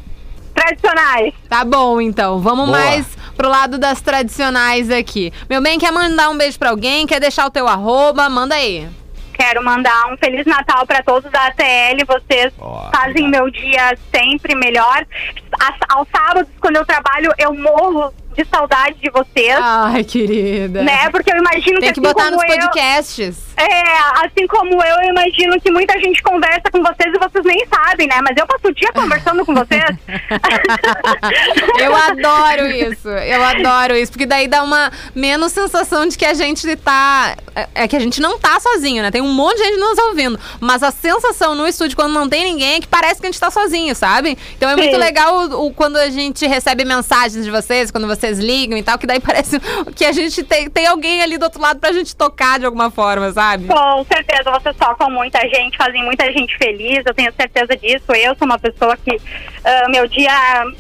[0.56, 1.36] tradicionais.
[1.48, 2.40] Tá bom, então.
[2.40, 2.80] Vamos Boa.
[2.80, 5.32] mais pro lado das tradicionais aqui.
[5.48, 7.06] Meu bem, quer mandar um beijo pra alguém?
[7.06, 8.28] Quer deixar o teu arroba?
[8.28, 8.90] Manda aí.
[9.34, 12.06] Quero mandar um Feliz Natal para todos da ATL.
[12.08, 12.52] Vocês
[12.94, 15.06] fazem meu dia sempre melhor.
[15.90, 19.58] Aos sábados, quando eu trabalho, eu morro de saudade de vocês.
[19.60, 20.84] Ai, querida.
[20.84, 21.10] Né?
[21.10, 23.51] Porque eu imagino Tem que, que assim botar nos eu, podcasts.
[23.58, 27.66] É, assim como eu, eu imagino que muita gente conversa com vocês e vocês nem
[27.68, 28.20] sabem, né?
[28.24, 29.84] Mas eu passo o dia conversando com vocês.
[31.78, 33.08] Eu adoro isso.
[33.10, 34.12] Eu adoro isso.
[34.12, 37.36] Porque daí dá uma menos sensação de que a gente tá.
[37.56, 39.12] É é que a gente não tá sozinho, né?
[39.12, 40.40] Tem um monte de gente nos ouvindo.
[40.60, 43.40] Mas a sensação no estúdio, quando não tem ninguém, é que parece que a gente
[43.40, 44.38] tá sozinho, sabe?
[44.56, 44.98] Então é muito Sim.
[45.00, 48.98] legal o, o- quando a gente recebe mensagens de vocês, quando vocês ligam e tal,
[48.98, 49.60] que daí parece
[49.96, 52.90] que a gente tem, tem alguém ali do outro lado pra gente tocar de alguma
[52.92, 53.41] forma, sabe?
[53.68, 58.12] Com certeza, vocês tocam muita gente, fazem muita gente feliz, eu tenho certeza disso.
[58.14, 59.18] Eu sou uma pessoa que
[59.64, 60.32] ah, meu dia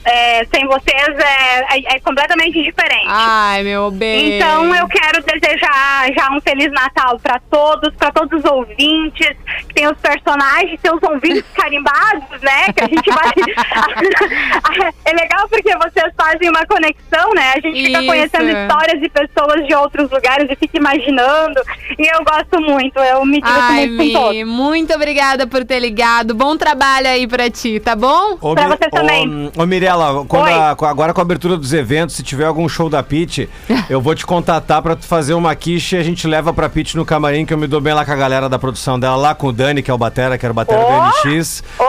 [0.05, 3.05] é, sem vocês é, é- é completamente diferente.
[3.07, 4.37] Ai, meu bem.
[4.37, 9.35] Então eu quero desejar já um Feliz Natal para todos, para todos os ouvintes,
[9.67, 12.73] que tem os personagens, tem os ouvintes carimbados, né?
[12.73, 13.31] Que a gente vai.
[15.05, 17.53] é legal porque vocês fazem uma conexão, né?
[17.55, 18.07] A gente fica Isso.
[18.07, 21.61] conhecendo histórias de pessoas de outros lugares e fica imaginando.
[21.99, 24.43] E eu gosto muito, eu me divirto Ai, muito com todos.
[24.45, 26.33] Muito obrigada por ter ligado.
[26.33, 28.37] Bom trabalho aí pra ti, tá bom?
[28.41, 29.51] Ô, Pra Mi- você também.
[29.57, 33.01] Ô, ô, Mirella, a- agora com a abertura dos eventos, se tiver algum show da
[33.03, 33.49] Pit,
[33.89, 36.95] eu vou te contatar pra tu fazer uma quiche e a gente leva pra Pit
[36.97, 39.35] no camarim, que eu me dou bem lá com a galera da produção dela, lá
[39.35, 41.09] com o Dani, que é o Batera, que era o Batera Ó.
[41.09, 41.63] do NX.
[41.79, 41.85] Aí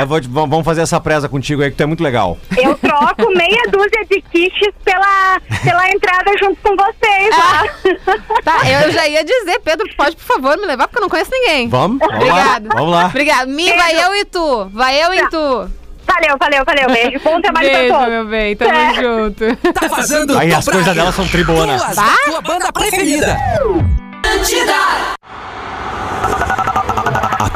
[0.00, 2.36] eu vou te- vamos vamos fazer essa presa contigo aí, que tu é muito legal.
[2.56, 7.34] eu troco meia dúzia de quiches pela, pela entrada junto com vocês.
[7.34, 8.42] ó.
[8.42, 11.30] Tá, eu já ia dizer, Pedro, pode por favor me levar, porque eu não conheço
[11.32, 11.68] ninguém.
[11.68, 11.98] Vamos?
[11.98, 12.66] Vamos Obrigado.
[12.68, 12.74] lá.
[12.74, 13.06] Vamos lá.
[13.06, 13.48] Obrigado.
[13.48, 13.76] Mi, Beijo.
[13.76, 14.70] vai eu e tu.
[14.72, 15.70] Vai eu e tu.
[16.08, 16.86] Valeu, valeu, valeu.
[16.86, 17.18] Beijo.
[17.24, 18.12] Bom trabalho Beijo, pra todos.
[18.12, 18.56] meu bem.
[18.56, 18.94] Tamo É.
[18.94, 19.56] junto.
[19.72, 21.82] Tá vazando Aí as coisas delas são tribonas.
[21.82, 23.36] Duas da tua banda preferida.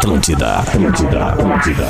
[0.01, 1.89] Atlântida, Atlântida, Atlântida.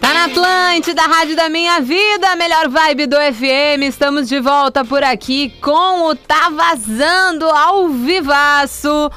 [0.00, 3.82] Tá na Atlântida, Rádio da Minha Vida, melhor vibe do FM.
[3.82, 9.10] Estamos de volta por aqui com o Tá Vazando ao vivaço.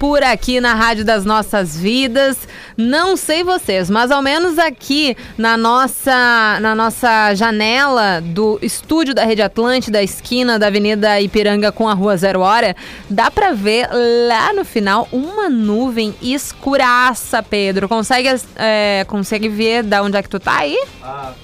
[0.00, 2.38] Por aqui na Rádio das Nossas Vidas.
[2.74, 9.24] Não sei vocês, mas ao menos aqui na nossa, na nossa janela do estúdio da
[9.24, 12.74] Rede Atlântida, esquina da Avenida Ipiranga com a Rua Zero Hora,
[13.10, 13.90] dá pra ver
[14.26, 17.86] lá no final uma nuvem escuraça, Pedro.
[17.86, 20.82] Consegue, é, consegue ver da onde é que tu tá aí?
[21.02, 21.34] Ah,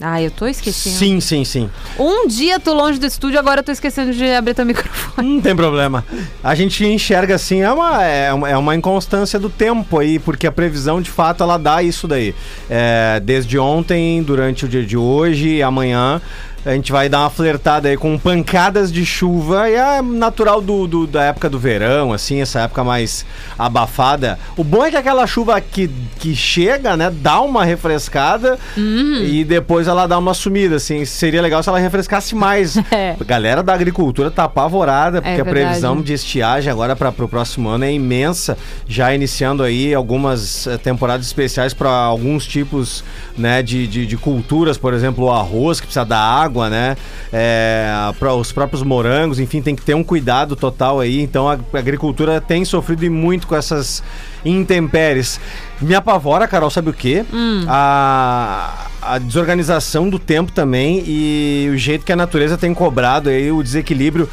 [0.00, 0.96] eu tô esquecendo.
[0.96, 1.70] Sim, sim, sim.
[1.98, 5.34] Um dia tô longe do estúdio, agora eu tô esquecendo de abrir teu microfone.
[5.36, 6.04] Não tem problema.
[6.42, 10.46] A gente enxerga assim, é uma, é uma, é uma inconstância do tempo aí, porque
[10.46, 12.34] a previsão de fato ela dá isso daí.
[12.68, 16.20] É, desde ontem, durante o dia de hoje e amanhã.
[16.64, 20.86] A gente vai dar uma flertada aí com pancadas de chuva e é natural do,
[20.86, 23.24] do- da época do verão, assim, essa época mais
[23.58, 24.38] abafada.
[24.56, 29.86] O bom é que aquela chuva que, que chega, né, dá uma refrescada e depois
[29.88, 31.04] ela dá uma sumida, assim.
[31.04, 32.76] Seria legal se ela refrescasse mais.
[32.94, 33.16] É.
[33.20, 35.66] A galera da agricultura tá apavorada, porque a verdade.
[35.66, 40.76] previsão de estiagem agora para o próximo ano é imensa, já iniciando aí algumas eh,
[40.78, 43.02] temporadas especiais para alguns tipos
[43.36, 46.96] né, de, de, de culturas, por exemplo, o arroz, que precisa da água, né?
[48.18, 51.20] para os próprios morangos, enfim, tem que ter um cuidado total aí.
[51.20, 54.02] Então a agricultura tem sofrido muito com essas
[54.44, 55.40] intempéries.
[55.80, 57.24] Me apavora, Carol, sabe o quê?
[57.68, 63.50] A, a desorganização do tempo também e o jeito que a natureza tem cobrado aí
[63.50, 64.28] o desequilíbrio.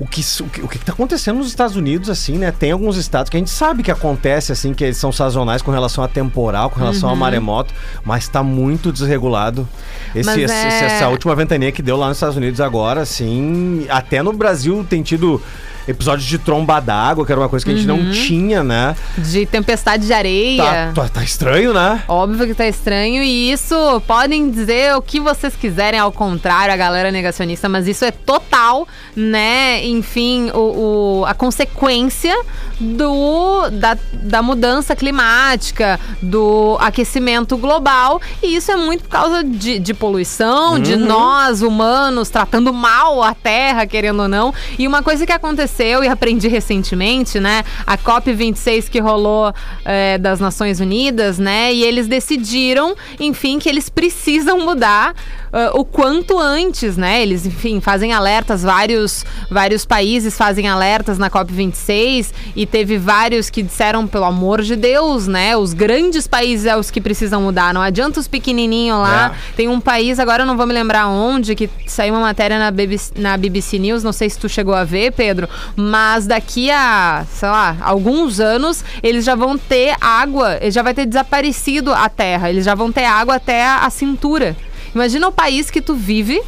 [0.00, 2.50] O que, o, que, o que tá acontecendo nos Estados Unidos, assim, né?
[2.50, 5.70] Tem alguns estados que a gente sabe que acontece, assim, que eles são sazonais com
[5.70, 9.68] relação a temporal, com relação a maremoto, mas tá muito desregulado.
[10.14, 14.22] Esse, esse- é- Essa última ventania que deu lá nos Estados Unidos agora, assim, até
[14.22, 15.40] no Brasil tem tido
[15.90, 18.02] episódios de tromba d'água, que era uma coisa que a gente Uhum.
[18.04, 18.96] não tinha, né?
[19.18, 20.62] De tempestade de areia.
[20.94, 22.02] Tá, tá, tá estranho, né?
[22.08, 23.74] Óbvio que tá estranho e isso
[24.06, 28.86] podem dizer o que vocês quiserem ao contrário, a galera negacionista, mas isso é total,
[29.16, 29.84] né?
[29.86, 32.34] Enfim, o, o- a consequência
[32.80, 39.78] do da, da mudança climática, do aquecimento global e isso é muito por causa de,
[39.78, 44.52] de poluição, de nós humanos tratando mal a Terra, querendo ou não.
[44.78, 47.64] E uma coisa que aconteceu e aprendi recentemente, né?
[47.86, 49.52] A COP26 que rolou
[49.84, 51.72] é, das Nações Unidas, né?
[51.72, 55.14] E eles decidiram, enfim, que eles precisam mudar
[55.52, 57.22] ah, o quanto antes, né?
[57.22, 63.62] Eles, enfim, fazem alertas, vários, vários países fazem alertas na COP26 e teve vários que
[63.62, 65.56] disseram, pelo amor de Deus, né?
[65.56, 67.74] Os grandes países é os que precisam mudar.
[67.74, 69.34] Não adianta os pequenininhos lá.
[69.34, 69.56] É.
[69.56, 72.70] Tem um país, agora eu não vou me lembrar onde, que saiu uma matéria na
[72.70, 77.24] BBC, na BBC News, não sei se tu chegou a ver, Pedro, mas daqui a,
[77.30, 82.50] sei lá, alguns anos, eles já vão ter água, já vai ter desaparecido a terra,
[82.50, 84.56] eles já vão ter água até a, a cintura.
[84.94, 86.42] Imagina o país que tu vive,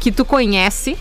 [0.00, 0.96] que tu conhece,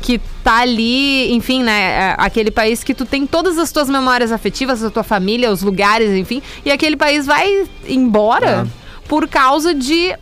[0.00, 4.30] que tá ali, enfim, né, é, aquele país que tu tem todas as tuas memórias
[4.30, 8.66] afetivas, a tua família, os lugares, enfim, e aquele país vai embora
[9.08, 10.14] por causa de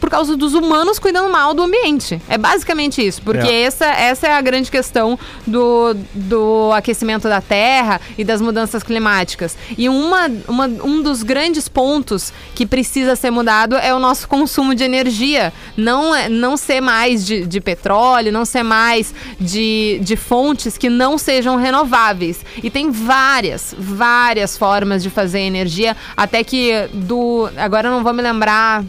[0.00, 2.20] por causa dos humanos cuidando mal do ambiente.
[2.28, 3.62] É basicamente isso, porque É.
[3.62, 9.56] essa, essa é a grande questão do, do aquecimento da Terra e das mudanças climáticas.
[9.76, 14.74] E uma, uma- um dos grandes pontos que precisa ser mudado é o nosso consumo
[14.74, 15.52] de energia.
[15.76, 20.88] Não, é- não ser mais de, de petróleo, não ser mais de, de fontes que
[20.88, 22.44] não sejam renováveis.
[22.62, 27.50] E tem várias, várias formas de fazer energia, até que do.
[27.56, 28.82] Agora eu não vou me lembrar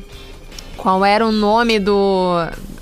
[0.75, 2.35] qual era o nome do.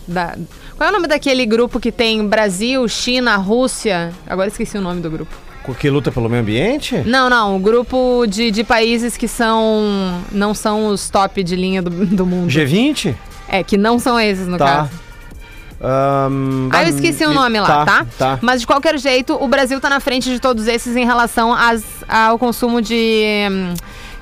[0.07, 0.35] Da,
[0.75, 4.11] qual é o nome daquele grupo que tem Brasil, China, Rússia?
[4.27, 5.33] Agora esqueci o nome do grupo.
[5.79, 6.97] Que luta pelo meio ambiente?
[7.05, 10.21] Não, não, o grupo de, de países que são.
[10.31, 12.49] não são os top de linha do, do mundo.
[12.49, 13.15] G20?
[13.47, 14.65] É, que não são esses, no Tá.
[14.65, 14.89] caso.
[15.81, 18.05] Ahn, Ah, eu esqueci o me- nome lá, tá?
[18.17, 18.39] Tá.
[18.41, 21.83] Mas de qualquer jeito, o Brasil tá na frente de todos esses em relação às-
[22.07, 23.23] ao consumo de.
[23.51, 23.73] hum,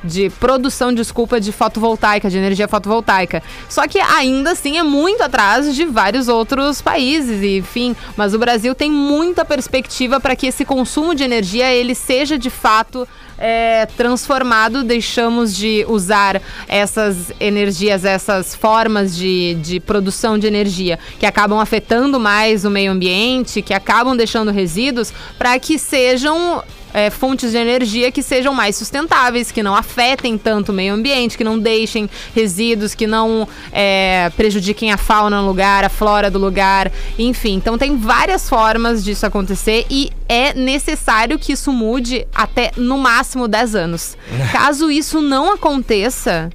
[0.04, 3.42] de produção, desculpa, de fotovoltaica, de energia fotovoltaica.
[3.70, 7.96] Só que ainda assim é muito atrás de vários outros países, enfim.
[8.16, 12.50] Mas o Brasil tem muita perspectiva para que esse consumo de energia ele seja de
[12.50, 13.08] fato
[13.42, 21.26] é, transformado, deixamos de usar essas energias, essas formas de, de produção de energia que
[21.26, 27.52] acabam afetando mais o meio ambiente, que acabam deixando resíduos, para que sejam é, fontes
[27.52, 31.58] de energia que sejam mais sustentáveis, que não afetem tanto o meio ambiente, que não
[31.58, 37.56] deixem resíduos, que não é, prejudiquem a fauna no lugar, a flora do lugar, enfim.
[37.56, 43.48] Então tem várias formas disso acontecer e é necessário que isso mude até no máximo
[43.48, 44.18] 10 anos.
[44.52, 46.50] Caso isso não aconteça,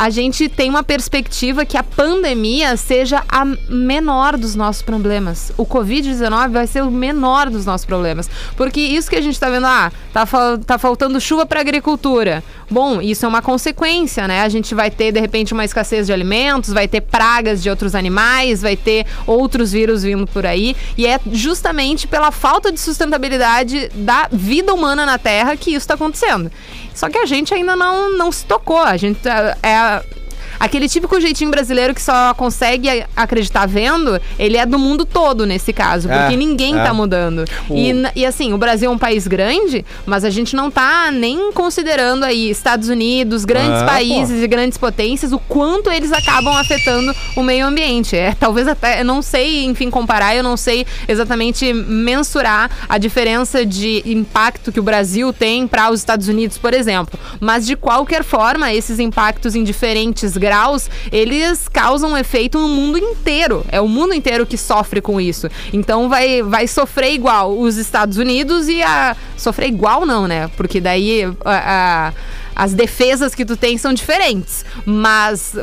[0.00, 5.52] a gente tem uma perspectiva que a pandemia seja a menor dos nossos problemas.
[5.58, 8.30] O Covid-19 vai ser o menor dos nossos problemas.
[8.56, 12.42] Porque isso que a gente está vendo, ah, tá, fal tá faltando chuva para agricultura.
[12.70, 14.42] Bom, isso é uma consequência, né?
[14.42, 17.96] A gente vai ter, de repente, uma escassez de alimentos, vai ter pragas de outros
[17.96, 20.76] animais, vai ter outros vírus vindo por aí.
[20.96, 25.94] E é justamente pela falta de sustentabilidade da vida humana na Terra que isso está
[25.94, 26.50] acontecendo.
[26.94, 28.78] Só que a gente ainda não, não se tocou.
[28.78, 30.19] A gente é, é
[30.60, 35.72] aquele típico jeitinho brasileiro que só consegue acreditar vendo, ele é do mundo todo nesse
[35.72, 36.84] caso, porque É, ninguém é.
[36.84, 37.44] tá mudando.
[37.68, 41.10] O- E, e assim, o Brasil é um país grande, mas a gente não tá
[41.10, 46.54] nem considerando aí Estados Unidos, grandes É, países e grandes potências, o quanto eles acabam
[46.56, 48.14] afetando o meio ambiente.
[48.14, 53.64] É, talvez até, eu não sei, enfim, comparar, eu não sei exatamente mensurar a diferença
[53.64, 57.18] de impacto que o Brasil tem para os Estados Unidos, por exemplo.
[57.40, 63.64] Mas de qualquer forma, esses impactos em diferentes graus, eles causam efeito no mundo inteiro.
[63.70, 65.48] É o mundo inteiro que sofre com isso.
[65.72, 69.16] Então vai, vai sofrer igual os Estados Unidos e a.
[69.36, 70.50] Sofrer igual não, né?
[70.56, 72.12] Porque daí a- a-
[72.56, 74.64] as defesas que tu tem são diferentes.
[74.84, 75.54] Mas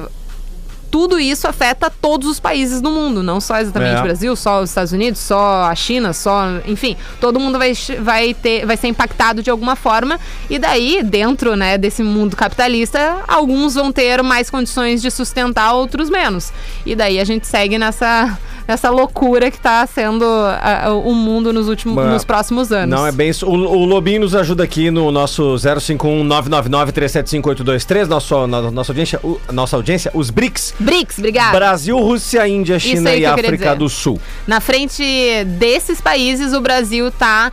[0.90, 4.00] tudo isso afeta todos os países do mundo, não só exatamente É.
[4.00, 8.34] o Brasil, só os Estados Unidos, só a China, só, enfim, todo mundo vai, vai
[8.34, 10.20] ter, vai ser impactado de alguma forma
[10.50, 16.10] e daí dentro, né, desse mundo capitalista, alguns vão ter mais condições de sustentar, outros
[16.10, 16.52] menos.
[16.86, 21.68] E daí a gente segue nessa nessa loucura que está sendo ah, o mundo nos
[21.70, 22.90] últimos, Mas- nos próximos anos.
[22.90, 23.46] Não, é bem isso.
[23.48, 29.76] O, o Lobinho nos ajuda aqui no nosso 051-999-375-823, nosso, na, nossa, audiência, o- nossa
[29.76, 30.74] audiência, os BRICS.
[30.80, 31.54] BRICS, obrigado.
[31.54, 34.20] Brasil, Rússia, Índia, China e África do Sul.
[34.46, 35.04] Na frente
[35.46, 37.52] desses países, o Brasil está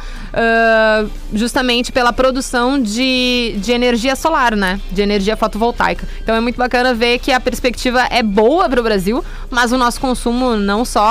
[1.33, 4.81] justamente pela produção de, de energia solar, né?
[4.90, 6.07] De energia fotovoltaica.
[6.22, 9.79] Então é muito bacana ver que a perspectiva é boa para o Brasil, mas o
[9.79, 11.04] nosso consumo não só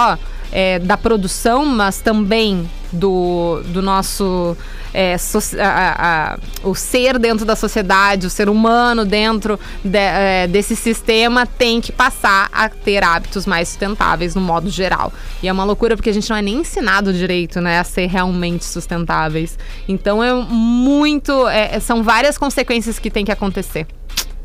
[0.51, 4.55] é, da produção, mas também do, do nosso
[4.93, 10.45] é, soci- a- a- o ser dentro da sociedade, o ser humano dentro de- é,
[10.45, 15.11] desse sistema tem que passar a ter hábitos mais sustentáveis no modo geral.
[15.41, 18.05] E é uma loucura porque a gente não é nem ensinado direito, né, a ser
[18.05, 19.57] realmente sustentáveis.
[19.89, 23.87] Então é muito, é- são várias consequências que tem que acontecer,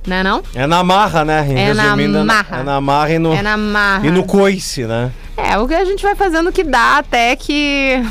[0.06, 0.42] né não?
[0.54, 1.46] É na marra, né?
[1.46, 2.56] Em É na resumindo, é marra.
[2.60, 4.06] É na marra e no, É na marra.
[4.06, 5.10] e no coice, né?
[5.38, 8.02] É, o que a gente vai fazendo que dá até que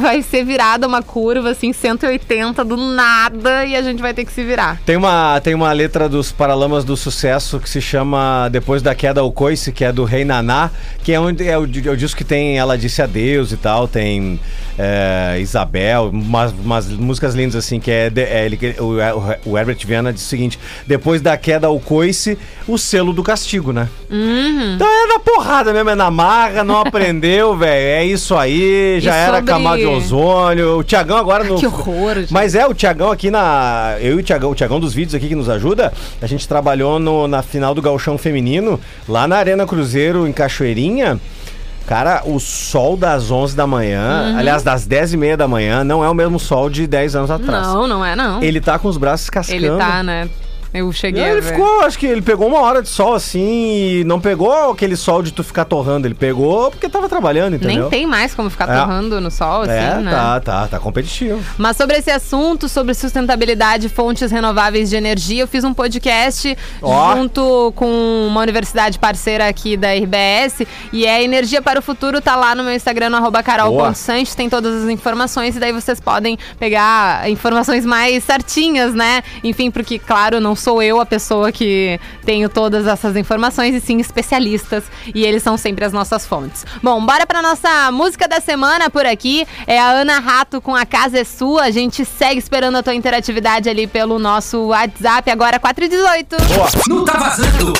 [0.00, 4.32] vai ser virada uma curva assim 180 do nada e a gente vai ter que
[4.32, 4.80] se virar.
[4.84, 9.20] Tem uma, tem uma letra dos Paralamas do Sucesso que se chama Depois da Queda
[9.20, 10.70] ao Coice, que é do Rei Naná,
[11.02, 13.86] que é, onde, é, o, é o disco que tem Ela Disse Adeus e tal,
[13.86, 14.40] tem
[14.78, 20.12] é, Isabel, umas, umas músicas lindas assim, que é, é ele, o, o Herbert Viana
[20.12, 23.88] diz o seguinte, depois da queda ao coice, o selo do castigo, né?
[24.10, 24.74] Uhum.
[24.74, 29.16] Então é na porrada mesmo, é na marra, não aprendeu, velho, é isso aí, já
[29.16, 31.56] E era sobre- camada de ozônio, o Tiagão agora no...
[31.56, 32.32] Que horror, gente.
[32.32, 33.96] Mas é, o Tiagão aqui na.
[34.00, 36.98] Eu e o Tiagão, o Tiagão dos vídeos aqui que nos ajuda, a gente trabalhou
[36.98, 41.20] no- na final do Galchão Feminino, lá na Arena Cruzeiro, em Cachoeirinha.
[41.86, 44.38] Cara, o sol das 11 da manhã, Uhum.
[44.38, 47.30] aliás, das 10 e meia da manhã, não é o mesmo sol de 10 anos
[47.30, 47.68] atrás.
[47.68, 48.42] Não, não é não.
[48.42, 49.64] Ele tá com os braços cascando.
[49.64, 50.28] Ele tá, né?
[50.76, 54.20] Eu cheguei Ele ficou, acho que ele pegou uma hora de sol assim e não
[54.20, 56.06] pegou aquele sol de tu ficar torrando.
[56.06, 57.82] Ele pegou porque tava trabalhando, entendeu?
[57.82, 58.78] Nem tem mais como ficar É.
[58.78, 60.10] torrando no sol, assim, É, né?
[60.10, 61.40] tá, tá, tá competitivo.
[61.56, 66.56] Mas sobre esse assunto, sobre sustentabilidade e fontes renováveis de energia, eu fiz um podcast
[66.82, 67.16] Ó.
[67.16, 70.66] junto com uma universidade parceira aqui da RBS.
[70.92, 74.48] E é Energia para o Futuro, tá lá no meu Instagram, no arroba carol.sanches, tem
[74.48, 75.56] todas as informações.
[75.56, 79.22] E daí vocês podem pegar informações mais certinhas, né?
[79.44, 83.98] Enfim, porque, claro, não sou eu a pessoa que tenho todas essas informações, e sim
[83.98, 86.64] especialistas, e eles são sempre as nossas fontes.
[86.82, 89.46] Bom, bora pra nossa música da semana por aqui.
[89.66, 91.64] É a Ana Rato com A Casa é Sua.
[91.64, 96.36] A gente segue esperando a tua interatividade ali pelo nosso WhatsApp, agora 4 e 18.
[96.88, 97.72] Não tá vazando.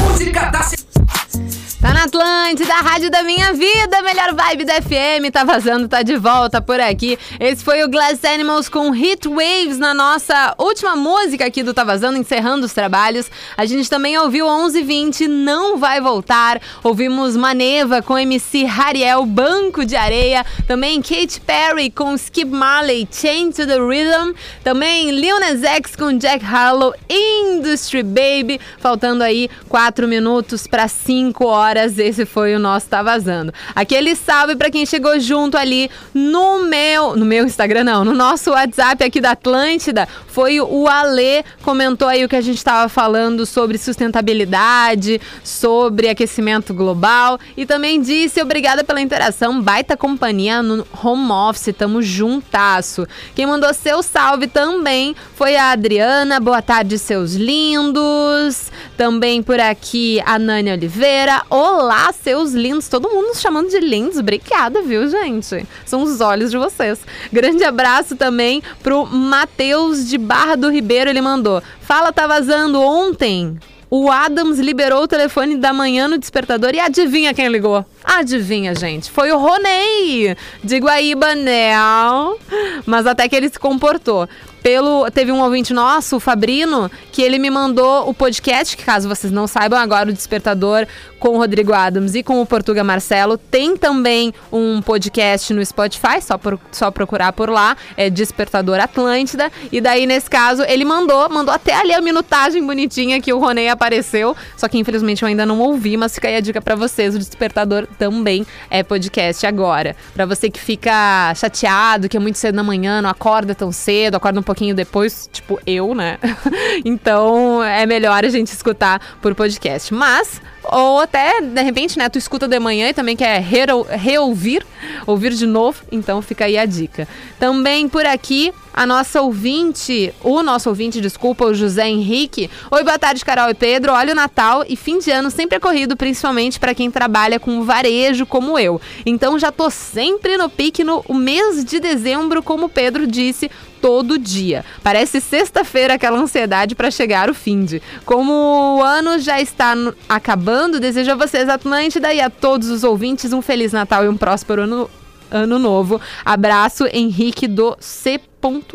[0.00, 1.59] Música da semana.
[1.80, 6.02] Tá na Atlântida, a rádio da minha vida, melhor vibe da FM, tá vazando, tá
[6.02, 7.18] de volta por aqui.
[7.40, 11.82] Esse foi o Glass Animals com Hit Waves na nossa última música aqui do Tá
[11.82, 13.30] Vazando, encerrando os trabalhos.
[13.56, 16.60] A gente também ouviu 1120, Não Vai Voltar.
[16.84, 20.44] Ouvimos Maneva com MC Hariel, Banco de Areia.
[20.66, 24.34] Também Katy Perry com Skip Marley, Chain to the Rhythm.
[24.62, 28.60] Também Lil Nas X com Jack Harlow, Industry Baby.
[28.78, 33.52] Faltando aí 4 minutos para 5 horas esse foi o nosso Tá Vazando.
[33.74, 38.50] Aquele salve para quem chegou junto ali no meu, no meu Instagram não, no nosso
[38.50, 43.44] WhatsApp aqui da Atlântida, foi o Ale, comentou aí o que a gente estava falando
[43.46, 51.30] sobre sustentabilidade, sobre aquecimento global e também disse obrigada pela interação, baita companhia no home
[51.30, 53.06] office, tamo juntasso.
[53.34, 58.69] Quem mandou seu salve também foi a Adriana, boa tarde seus lindos.
[59.00, 62.86] Também por aqui a Nani Oliveira, Olá, seus lindos.
[62.86, 64.18] Todo mundo nos chamando de lindos.
[64.18, 65.66] Obrigada, viu, gente?
[65.86, 67.00] São os olhos de vocês.
[67.32, 71.08] Grande abraço também pro Matheus de Barra do Ribeiro.
[71.08, 73.58] Ele mandou: Fala, tá vazando ontem.
[73.88, 77.82] O Adams liberou o telefone da manhã no despertador e adivinha quem ligou?
[78.04, 79.10] Adivinha, gente.
[79.10, 82.38] Foi o Ronei de Guaíba, Nel.
[82.86, 84.28] Mas até que ele se comportou.
[84.62, 89.08] Pelo, teve um ouvinte nosso, o Fabrino, que ele me mandou o podcast, que caso
[89.08, 90.86] vocês não saibam, agora o Despertador
[91.18, 93.38] com o Rodrigo Adams e com o Portuga Marcelo.
[93.38, 99.50] Tem também um podcast no Spotify, só, por, só procurar por lá, é Despertador Atlântida.
[99.72, 103.68] E daí, nesse caso, ele mandou, mandou até ali a minutagem bonitinha que o Ronei
[103.68, 104.36] apareceu.
[104.58, 107.18] Só que infelizmente eu ainda não ouvi, mas fica aí a dica para vocês, o
[107.18, 109.96] Despertador também é podcast agora.
[110.14, 114.16] Para você que fica chateado, que é muito cedo na manhã, não acorda tão cedo,
[114.16, 116.18] acorda um pouquinho depois, tipo eu, né?
[116.84, 119.92] então é melhor a gente escutar por podcast.
[119.92, 120.40] Mas
[120.70, 124.64] ou até, de repente, né, tu escuta de manhã e também quer reouvir,
[125.06, 127.08] ouvir de novo, então fica aí a dica.
[127.38, 132.48] Também por aqui, a nossa ouvinte, o nosso ouvinte, desculpa, o José Henrique.
[132.70, 133.92] Oi, boa tarde, Carol e Pedro.
[133.92, 137.64] Olha o Natal e fim de ano sempre é corrido, principalmente para quem trabalha com
[137.64, 138.80] varejo como eu.
[139.04, 144.18] Então já tô sempre no pique no mês de dezembro, como o Pedro disse, todo
[144.18, 144.64] dia.
[144.82, 147.82] Parece sexta-feira aquela ansiedade para chegar o fim de.
[148.04, 148.32] Como
[148.78, 149.74] o ano já está
[150.08, 154.16] acabando, desejo a vocês, Atlântida, e a todos os ouvintes um Feliz Natal e um
[154.16, 154.90] próspero ano,
[155.30, 156.00] ano novo.
[156.24, 158.20] Abraço, Henrique do C.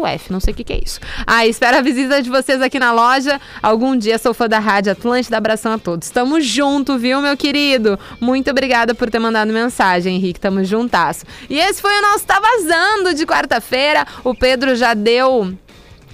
[0.05, 0.31] F.
[0.31, 0.99] Não sei o que, que, é isso.
[1.25, 3.41] Ah, espero a visita de vocês aqui na loja.
[3.63, 5.37] Algum dia sou fã da Rádio Atlântida.
[5.37, 6.09] Abração a todos.
[6.11, 7.99] Tamo junto, viu, meu querido?
[8.21, 10.39] Muito obrigada por ter mandado mensagem, Henrique.
[10.39, 11.25] Tamo juntasso.
[11.49, 14.05] E esse foi o nosso Tá Vazando de quarta-feira.
[14.23, 15.57] O Pedro já deu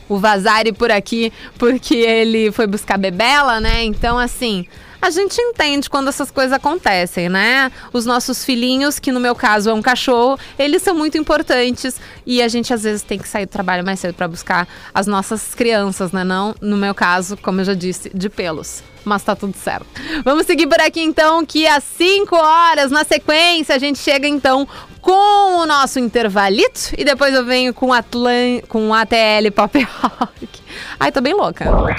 [0.08, 3.84] o Vazare por aqui porque ele foi buscar Bebela, né?
[3.84, 4.66] Então, assim
[5.02, 7.72] a gente entende quando essas coisas acontecem, né?
[7.92, 12.42] Os nossos filhinhos, que no meu caso é um cachorro, eles são muito importantes e
[12.42, 15.56] a gente às vezes tem que sair do trabalho mais cedo para buscar as nossas
[15.56, 16.24] crianças, né?
[16.24, 18.84] Não, no meu caso, como eu já disse, de pelos.
[19.04, 19.88] Mas tá tudo certo.
[20.24, 24.68] Vamos seguir por aqui então, que às 5 horas, na sequência, a gente chega então
[25.02, 30.62] com o nosso intervalito e depois eu venho com, Atlan com ATL Pop Rock.
[31.00, 31.68] Ai, tô bem louca.
[31.68, 31.96] Agora!